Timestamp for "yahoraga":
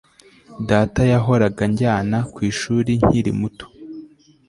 1.11-1.61